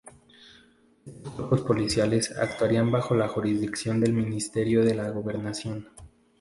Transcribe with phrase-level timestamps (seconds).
[1.05, 5.89] Estos cuerpos policiales actuarían bajo la jurisdicción del Ministerio de la Gobernación.